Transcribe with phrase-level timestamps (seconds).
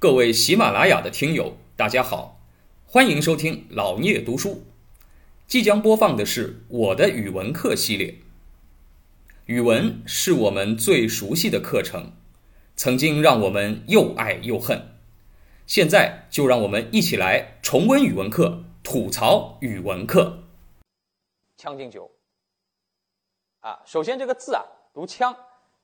[0.00, 2.40] 各位喜马拉雅的听友，大家好，
[2.86, 4.62] 欢迎收听老聂读书。
[5.48, 8.14] 即将播放的是我的语文课系列。
[9.46, 12.12] 语文是我们最熟悉的课程，
[12.76, 15.00] 曾经让我们又爱又恨。
[15.66, 20.44] 现在就让我们一起来重温语文课，吐槽语文课。
[21.60, 22.08] 《将进酒》
[23.68, 24.62] 啊，首先这个字啊
[24.94, 25.34] 读“枪”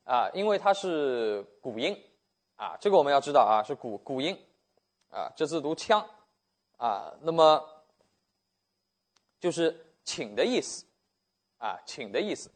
[0.05, 1.93] 啊，因为它是古音
[2.55, 4.37] 啊，这个我们要知道啊，是古古音
[5.11, 6.05] 啊，这字读“枪”
[6.77, 7.63] 啊，那么
[9.39, 10.85] 就是请的意思
[11.57, 12.49] 啊，请的意思，“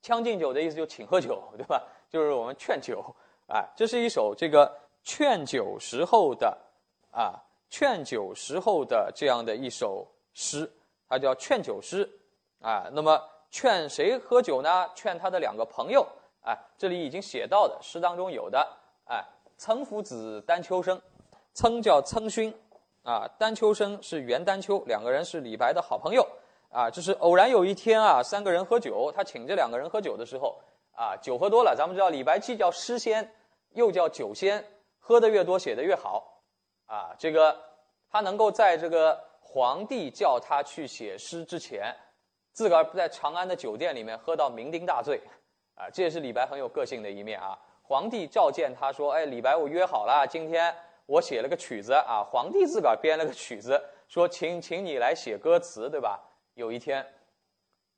[0.00, 1.86] 将进酒”的意思就请喝酒，对吧？
[2.08, 3.04] 就是我们劝酒
[3.46, 6.56] 啊，这是一首这个劝酒时候的
[7.10, 10.72] 啊，劝酒时候的这样的一首诗，
[11.08, 12.08] 它叫劝酒诗。
[12.60, 13.22] 啊，那么
[13.52, 14.90] 劝谁喝酒呢？
[14.92, 16.04] 劝他的两个朋友。
[16.42, 18.77] 啊，这里已经写到的诗当中有的。
[19.58, 20.98] 岑夫子，丹丘生。
[21.52, 22.54] 岑叫岑勋，
[23.02, 26.26] 啊，丹丘生是元丹丘，两个人是李白的好朋友。
[26.70, 30.60] 啊，就是偶然有一天啊，三个人喝酒，他请这两个人喝酒的时候，
[30.92, 31.74] 啊，酒喝多了。
[31.74, 33.32] 咱们知道李白既叫诗仙，
[33.70, 34.64] 又叫酒仙，
[34.98, 36.42] 喝的越多写的越好。
[36.86, 37.58] 啊，这个
[38.10, 41.96] 他能够在这个皇帝叫他去写诗之前。
[42.52, 45.20] 自个儿不在长安的酒店里面喝到酩酊大醉，
[45.74, 47.58] 啊，这也是李白很有个性的一面啊。
[47.88, 50.74] 皇帝召见他说：“哎，李白，我约好了，今天
[51.06, 56.20] 我写了个曲子啊。”皇帝自个儿编了个曲子，说：“请，请你来写歌词，对吧？”
[56.52, 57.06] 有一天，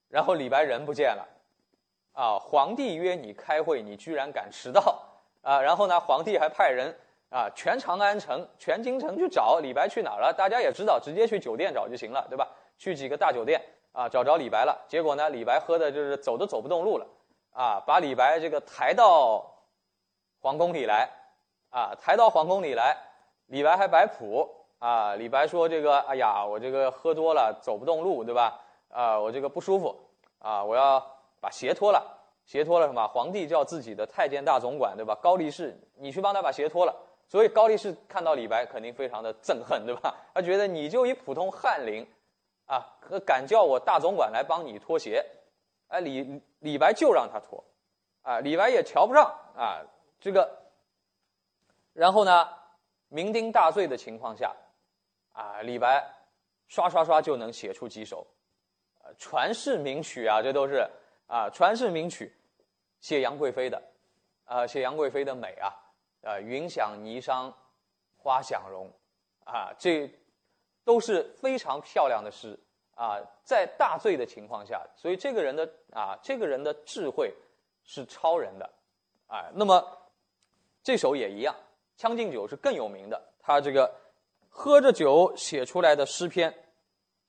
[0.08, 1.26] 然后李白人不见了，
[2.12, 4.80] 啊，皇帝约你开会，你居然敢迟到
[5.42, 5.60] 啊！
[5.60, 6.96] 然后呢，皇帝还派人
[7.30, 10.32] 啊，全长安城、全京城去找李白去哪儿了？
[10.32, 12.46] 大家也知道，直接去酒店找就行了，对吧？
[12.78, 13.60] 去几个大酒店。
[13.92, 17.04] 啊，找着李白了，结果呢，李白喝的就是走都走不动路了，
[17.52, 19.44] 啊，把李白这个抬到
[20.40, 21.08] 皇宫里来，
[21.70, 22.96] 啊，抬到皇宫里来，
[23.46, 28.60] 李白还摆谱，啊，李白说这个，哎呀，我这个喝多了走不动路，对吧？
[28.88, 29.94] 啊，我这个不舒服，
[30.38, 30.98] 啊，我要
[31.40, 32.02] 把鞋脱了，
[32.44, 33.06] 鞋脱了什么？
[33.08, 35.14] 皇帝叫自己的太监大总管，对吧？
[35.22, 36.94] 高力士，你去帮他把鞋脱了。
[37.28, 40.14] 所以高力士看到李白肯定非常的憎恨，对吧？
[40.34, 42.06] 他觉得你就一普通翰林。
[42.66, 45.26] 啊，可敢叫我大总管来帮你脱鞋，
[45.88, 47.64] 哎，李李白就让他脱，
[48.22, 49.24] 啊，李白也瞧不上
[49.56, 49.82] 啊，
[50.20, 50.48] 这个，
[51.92, 52.48] 然后呢，
[53.10, 54.54] 酩酊大醉的情况下，
[55.32, 56.06] 啊，李白
[56.68, 58.26] 刷刷刷就能写出几首，
[59.02, 60.86] 呃，传世名曲啊，这都是
[61.26, 62.32] 啊，传世名曲，
[63.00, 63.82] 写杨贵妃的，
[64.44, 65.74] 啊，写杨贵妃的美啊，
[66.22, 67.52] 啊，云想霓裳
[68.16, 68.92] 花想容，
[69.44, 70.08] 啊，这。
[70.82, 72.58] 都是非常漂亮的诗
[72.96, 77.32] 啊，在大醉的情况下，所以这个人的啊，这个人的智慧
[77.84, 78.68] 是超人的，
[79.28, 79.86] 哎，那么
[80.82, 81.54] 这首也一样，
[81.96, 83.90] 《将进酒》是更有名的，他这个
[84.48, 86.52] 喝着酒写出来的诗篇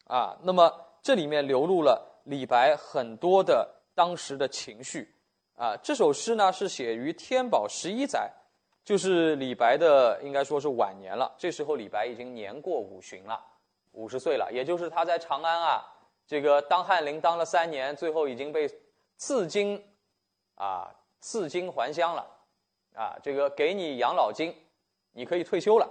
[0.06, 5.13] 啊，那么这里面流露了李白很多的当时的情绪
[5.56, 5.75] 啊。
[5.78, 8.31] 这首诗呢是写于天宝十一载，
[8.84, 13.44] 就是李白的应该说是晚年了，这时候李白已经年过五旬了。
[13.94, 15.85] 五十岁了，也就是他在长安啊，
[16.25, 18.66] 这个当翰林当了三年，最后已经被
[19.17, 19.84] 赐金，
[20.56, 22.25] 啊，赐金还乡了，
[22.94, 24.56] 啊，这个给你养老金，
[25.12, 25.90] 你可以退休了，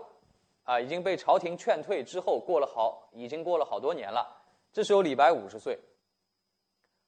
[0.64, 4.26] 啊，已经被朝廷劝退之后，过了好，已经过了好多年了。
[4.72, 5.78] 这时候李白五十岁，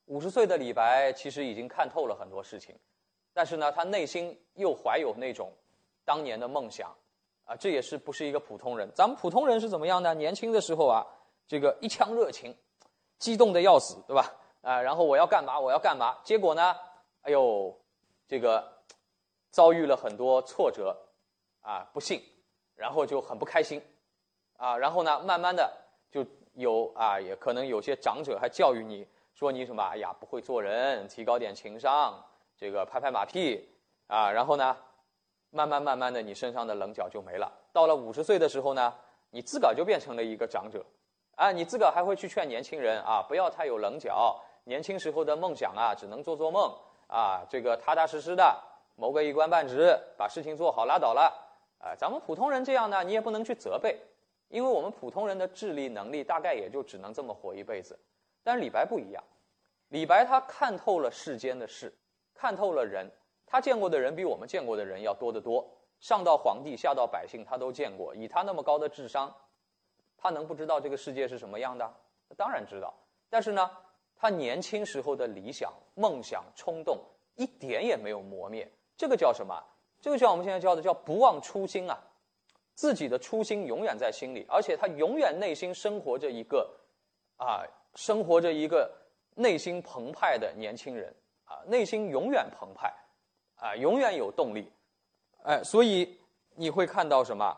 [0.07, 2.75] 五十岁的李白其实已经看透了很多事情，
[3.33, 5.53] 但是呢，他内心又怀有那种
[6.05, 6.95] 当年的梦想。
[7.45, 8.89] 啊，这也是不是一个普通人？
[8.95, 10.15] 咱们普通人是怎么样呢？
[10.15, 11.05] 年轻的时候啊，
[11.49, 12.57] 这个一腔热情，
[13.19, 14.33] 激动的要死，对吧？
[14.61, 15.59] 啊，然后我要干嘛？
[15.59, 16.17] 我要干嘛？
[16.23, 16.73] 结果呢？
[17.23, 17.77] 哎呦，
[18.29, 18.72] 这个
[19.53, 20.97] 遭遇了很多挫折，
[21.61, 22.21] 啊，不幸，
[22.75, 23.81] 然后就很不开心，
[24.57, 25.73] 啊，然后呢，慢慢的
[26.11, 29.81] 就有啊，也可能有些长者还教育你说你什么？
[29.85, 32.21] 哎呀，不会做人，提高点情商，
[32.57, 33.69] 这个拍拍马屁，
[34.09, 34.77] 啊，然后呢？
[35.55, 37.53] 慢慢慢慢的，你身上的棱角就没了。
[37.75, 38.95] 到了五十岁的时候呢，
[39.29, 40.83] 你自个儿就变成了一个长者，
[41.37, 44.41] 啊，你自个儿还会去劝年轻人啊，不要太有棱角。
[44.65, 46.75] 年轻时候的梦想啊，只能做做梦
[47.07, 48.59] 啊，这个踏踏实实的
[48.95, 51.33] 谋个一官半职，把事情做好拉倒了。
[51.79, 53.99] 啊，咱们普通人这样呢，你也不能去责备，
[54.49, 57.99] 因为我们普通人的智力能力大概也就只能这么活一辈子。
[58.45, 59.23] 但是李白不一样，
[59.89, 61.93] 李白他看透了世间的事，
[62.35, 63.11] 看透了人。
[63.45, 65.69] 他见过的人比我们见过的人要多得多，
[66.01, 68.15] 上到皇帝，下到百姓，他都见过。
[68.15, 69.35] 以他那么高的智商，
[70.17, 71.95] 他能不知道这个世界是什么样的？
[72.29, 72.95] 他当然知道。
[73.29, 73.71] 但是呢，
[74.17, 76.99] 他年轻时候的理想、梦想、冲动
[77.35, 78.71] 一点也没有磨灭。
[78.97, 79.63] 这个叫什么？
[80.01, 81.97] 这个叫我们现在叫的叫不忘初心啊！
[82.75, 86.69] 自己的初心永远在心里，而且他永远内心生活着一个，
[87.37, 87.63] 啊，
[87.95, 88.91] 生活着一个
[89.35, 92.93] 内心澎湃的年轻人，啊，内心永远澎湃，
[93.57, 94.73] 啊，永远有动力，
[95.45, 96.19] 哎，所以
[96.57, 97.57] 你会看到什么？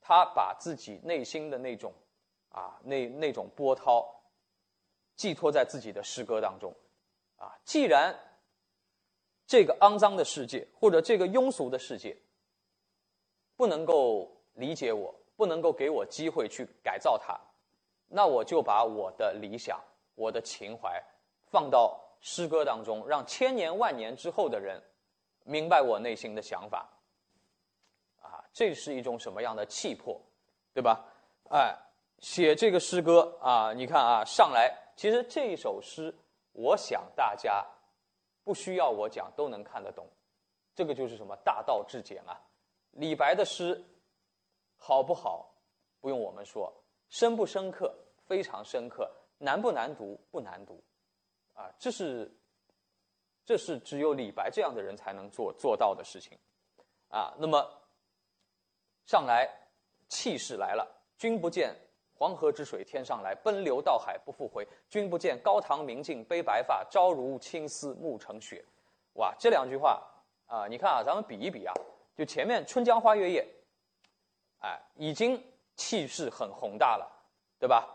[0.00, 1.92] 他把自己内心的那种，
[2.50, 4.06] 啊，那那种波涛，
[5.16, 6.74] 寄托在自己的诗歌当中，
[7.38, 8.14] 啊，既然
[9.46, 12.16] 这个肮脏的世界或者这个庸俗的世界
[13.56, 14.32] 不能够。
[14.58, 17.38] 理解我不能够给我机会去改造它，
[18.08, 19.78] 那我就把我的理想、
[20.14, 20.98] 我的情怀
[21.50, 24.82] 放到诗歌当中，让千年万年之后的人
[25.44, 26.88] 明白我内心的想法。
[28.22, 30.18] 啊，这是一种什么样的气魄，
[30.72, 31.04] 对吧？
[31.50, 31.76] 哎，
[32.20, 36.14] 写这个诗歌啊，你看啊，上来其实这一首诗，
[36.52, 37.62] 我想大家
[38.46, 40.06] 不需要我讲都能看得懂，
[40.72, 42.40] 这个就是什么大道至简啊，
[42.92, 43.84] 李白的诗。
[44.78, 45.50] 好不好？
[46.00, 46.70] 不用我们说，
[47.08, 47.92] 深不深刻？
[48.26, 49.10] 非常深刻。
[49.38, 50.20] 难不难读？
[50.30, 50.84] 不难读。
[51.54, 52.30] 啊，这是，
[53.42, 56.38] 这是只有李白这样的人才能做做到的事情。
[57.08, 57.66] 啊，那么
[59.06, 59.50] 上来
[60.08, 60.86] 气势来了。
[61.16, 61.74] 君不见
[62.18, 64.66] 黄河之水天上来，奔流到海不复回。
[64.88, 68.64] 君不见高堂明镜悲白发，朝如青丝暮成雪。
[69.14, 70.02] 哇，这两句话
[70.46, 71.74] 啊，你看啊，咱们比一比啊，
[72.16, 73.42] 就前面《春江花月夜》。
[74.66, 75.42] 哎，已经
[75.74, 77.06] 气势很宏大了，
[77.58, 77.86] 对吧？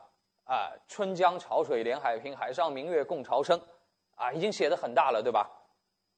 [0.43, 3.59] 啊，春江潮水连海平，海上明月共潮生，
[4.15, 5.49] 啊，已经写的很大了，对吧？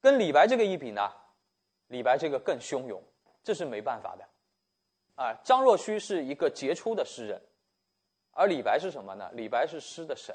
[0.02, 1.10] 跟李白这个一比呢，
[1.86, 3.02] 李白这个更汹涌，
[3.42, 4.28] 这是没办法的。
[5.14, 7.40] 啊，张若虚是一个杰出的诗人，
[8.34, 9.30] 而李白是什么呢？
[9.32, 10.34] 李白是诗的神，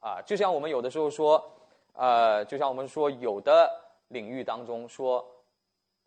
[0.00, 1.42] 啊，就像我们有的时候说，
[1.94, 3.70] 呃，就像我们说有的
[4.08, 5.26] 领域当中说。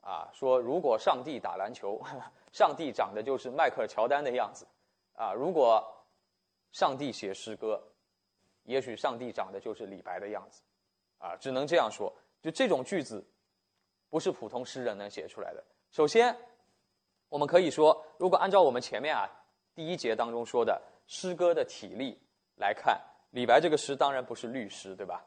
[0.01, 2.01] 啊，说如果上帝打篮球，
[2.53, 4.65] 上帝长得就是迈克尔乔丹的样子，
[5.13, 5.85] 啊，如果
[6.71, 7.83] 上帝写诗歌，
[8.63, 10.63] 也许上帝长得就是李白的样子，
[11.19, 12.11] 啊，只能这样说。
[12.41, 13.21] 就这种句子，
[14.09, 15.61] 不是普通诗人能写出来的。
[15.91, 16.35] 首先，
[17.27, 19.29] 我们可以说，如果按照我们前面啊
[19.75, 22.17] 第一节当中说的诗歌的体例
[22.55, 22.97] 来看，
[23.31, 25.25] 李白这个诗当然不是律诗，对吧？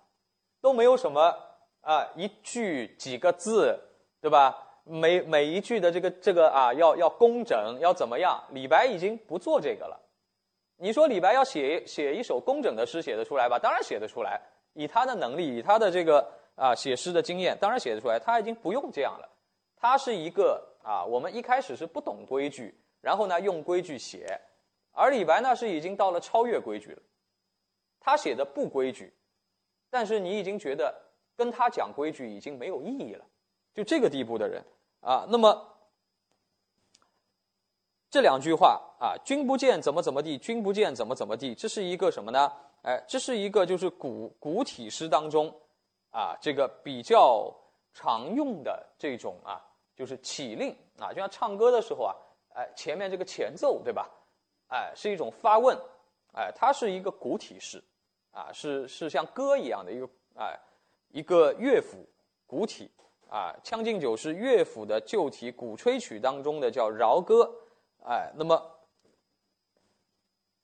[0.62, 1.38] 都没有什么
[1.82, 3.78] 啊，一句几个字。
[4.22, 4.56] 对吧？
[4.84, 8.40] 每每一句的这个这个啊，要要工整，要怎么样？
[8.50, 10.00] 李白已经不做这个了。
[10.76, 13.58] 你说李白要写写一首工整的诗，写得出来吧？
[13.58, 14.40] 当然写得出来。
[14.74, 16.24] 以他的能力，以他的这个
[16.54, 18.16] 啊写诗的经验，当然写得出来。
[18.16, 19.28] 他已经不用这样了。
[19.74, 24.40] 他是一个啊，我们一开始是不懂规矩，然后呢用规矩写，
[24.92, 27.02] 而李白呢是已经到了超越规矩了。
[28.00, 29.12] 他写的不规矩，
[29.90, 30.94] 但是你已经觉得
[31.36, 33.24] 跟他讲规矩已经没有意义了。
[33.74, 34.62] 就这个地步的人
[35.00, 35.68] 啊，那么
[38.10, 42.52] 这两句话啊，“君不见怎么怎么地，君不见怎么怎么地”，这是一个什么呢？
[42.82, 45.48] 哎，这是一个就是古古体诗当中
[46.10, 47.50] 啊，这个比较
[47.94, 49.64] 常用的这种啊，
[49.94, 52.14] 就是起令啊，就像唱歌的时候啊，
[52.54, 54.10] 哎，前面这个前奏对吧？
[54.72, 55.78] 哎，是一种发问，
[56.32, 57.82] 哎，它是一个古体诗
[58.32, 60.58] 啊，是是像歌一样的一个哎
[61.10, 62.04] 一个乐府
[62.46, 62.90] 古体。
[63.32, 67.50] 啊，《将进酒》是乐府的旧体鼓吹曲当中的叫饶歌，
[68.04, 68.62] 哎，那么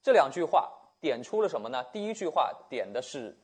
[0.02, 1.82] 这两句话点出了什么呢？
[1.84, 3.34] 第一句话点的是，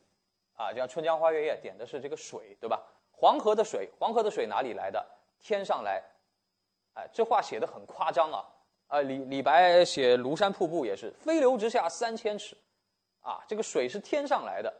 [0.55, 2.79] 啊，像《春江花月夜》点的是这个水，对吧？
[3.11, 5.03] 黄河的水，黄河的水哪里来的？
[5.39, 6.03] 天上来，
[6.93, 8.45] 哎，这话写的很夸张啊！
[8.87, 12.55] 啊，李李白写庐山瀑布也是飞流直下三千尺，
[13.21, 14.73] 啊，这个水是天上来的，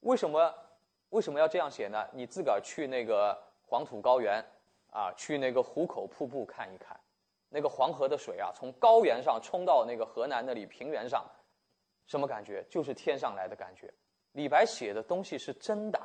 [0.00, 0.54] 为什么？
[1.10, 2.08] 为什么要这样写呢？
[2.12, 4.42] 你自个儿去那个黄土高原，
[4.90, 6.98] 啊，去那个壶口瀑布看一看，
[7.50, 11.22] 那个黄河的水啊，从高原上冲到那个河南那里平原上，
[12.06, 12.64] 什么感觉？
[12.70, 13.92] 就是天上来的感觉。
[14.32, 16.00] 李白写的东西是真的，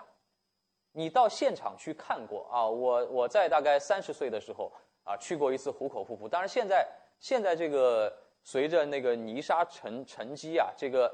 [0.92, 2.68] 你到现场去看过啊？
[2.68, 4.70] 我我在大概三十岁的时候
[5.08, 6.28] 啊，去过一次壶口瀑布。
[6.28, 6.86] 当然现在
[7.20, 11.12] 现在这个随着那个泥沙沉沉积啊，这个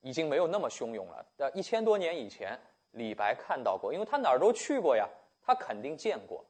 [0.00, 1.26] 已经没有那么汹涌了。
[1.38, 2.58] 呃，一千多年以前。
[2.96, 5.04] 李白看到过，因为他哪儿都去过呀，
[5.42, 6.44] 他肯定见过。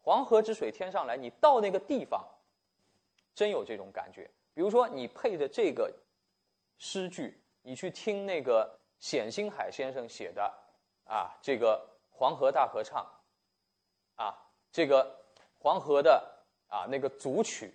[0.00, 2.24] 黄河之水天上来，你到那个地方，
[3.34, 4.30] 真有这种感觉。
[4.54, 5.92] 比如说，你配着这个
[6.78, 10.54] 诗句，你去听那个冼星海先生写的
[11.04, 13.04] 啊，这个黄河大合唱，
[14.14, 14.32] 啊，
[14.70, 15.21] 这个
[15.62, 16.22] 黄河的
[16.66, 17.72] 啊那个组曲，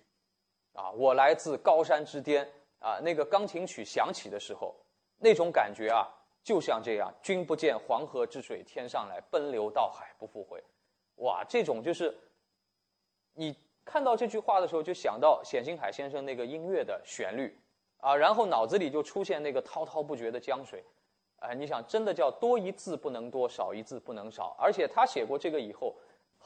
[0.74, 2.46] 啊，我来自高山之巅
[2.80, 4.74] 啊，那个钢琴曲响起的时候，
[5.16, 6.06] 那种感觉啊。
[6.44, 10.62] 就像这样，君不见黄河之水天上来，奔流到海不复回。
[11.16, 12.16] 哇，这种就是
[13.34, 13.54] 你
[13.84, 17.54] 看到这句话的时候，就想到冼星海先生那个音乐的旋律，
[17.98, 20.82] 啊，然后脑子里就出现那个滔滔不绝的江水，
[21.40, 24.56] 哎，你想，真的叫多一字不能多，少一字不能少。
[24.58, 25.94] 而且他写过这个以后，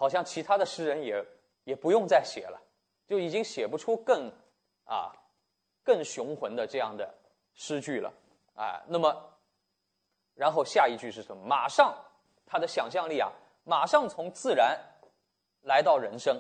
[0.03, 1.25] 好像其他的诗人也
[1.63, 2.61] 也不用再写了，
[3.07, 4.29] 就已经写不出更
[4.83, 5.15] 啊
[5.85, 7.09] 更雄浑的这样的
[7.55, 8.13] 诗句了，
[8.57, 9.15] 啊，那么，
[10.35, 11.47] 然后下一句是什么？
[11.47, 11.97] 马上
[12.45, 13.31] 他的想象力啊，
[13.63, 14.77] 马上从自然
[15.61, 16.37] 来到人生。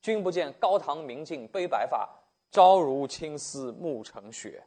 [0.00, 2.08] 君不见高堂明镜悲白发，
[2.50, 4.60] 朝如青丝暮成雪。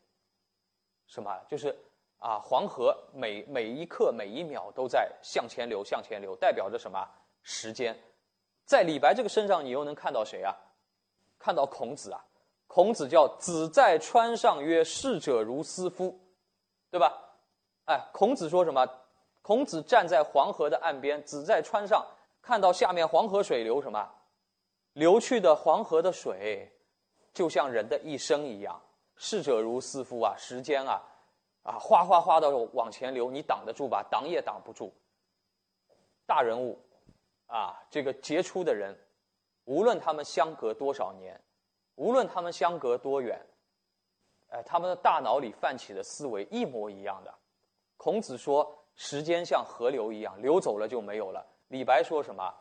[1.05, 1.37] 什么？
[1.49, 1.77] 就是
[2.19, 7.05] 啊，黄河每每一刻每一秒都在向前流，向前流，代表着什么？
[7.43, 7.93] 时间。
[8.71, 10.55] 在李白这个身上，你又能看到谁啊？
[11.37, 12.23] 看到孔子啊。
[12.67, 16.17] 孔子叫子在川上曰：“逝者如斯夫”，
[16.89, 17.11] 对吧？
[17.87, 18.87] 哎，孔子说什么？
[19.41, 22.07] 孔子站在黄河的岸边，子在川上，
[22.41, 24.09] 看到下面黄河水流什么？
[24.93, 26.71] 流去的黄河的水，
[27.33, 28.81] 就像人的一生一样。
[29.17, 31.03] 逝者如斯夫啊，时间啊，
[31.63, 34.01] 啊，哗哗哗的往前流，你挡得住吧？
[34.09, 34.93] 挡也挡不住。
[36.25, 36.79] 大人物，
[37.51, 38.97] 啊，这个杰出的人，
[39.65, 41.39] 无论他们相隔多少年，
[41.95, 43.39] 无论他们相隔多远，
[44.49, 47.33] 哎，他们的大脑里泛起的思维一模一样的。
[47.97, 52.53] 孔子说：“时间像河流一样，流走了就没有了。”李白说什么？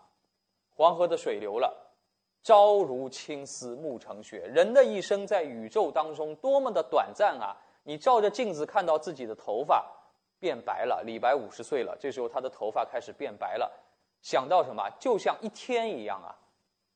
[0.74, 1.86] 黄河的水流了。
[2.42, 7.54] 朝如青丝暮成雪，人的一生在宇宙当中多么的短暂啊！
[7.82, 9.86] 你照着镜子看到自己的头发
[10.38, 13.70] 变白了，李白五十岁了，这时候他的头发开始变白了，
[14.22, 14.88] 想到什么？
[14.98, 16.36] 就像一天一样啊！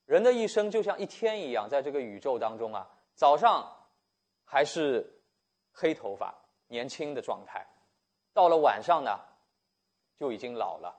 [0.05, 3.67] 人的一生就像一天一样，在这个宇宙当中啊，早上
[4.45, 5.23] 还是
[5.73, 6.35] 黑头发、
[6.69, 7.67] 年轻的状态，
[8.35, 9.19] 到了晚上呢，
[10.17, 10.95] 就已经老了，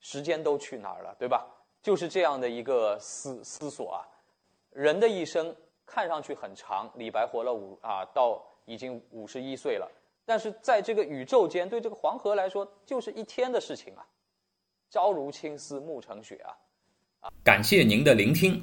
[0.00, 1.46] 时间都去哪儿了，对吧？
[1.82, 4.08] 就是这样的一个思思索啊，
[4.70, 5.54] 人的一生
[5.84, 9.86] 看上去很长，李白活了五啊，到已经五十一岁了，
[10.24, 14.06] 但是在这个宇宙间，对这个黄河来说，就是一天的事情啊。
[14.90, 16.54] 朝如青丝暮成雪啊！
[17.42, 18.62] 感谢您的聆听。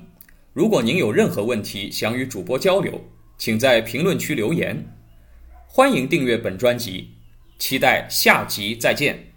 [0.54, 3.02] 如果您有任何问题想与主播交流，
[3.38, 4.86] 请在评论区留言。
[5.68, 7.10] 欢迎订阅本专辑，
[7.60, 9.33] 期待下集再见。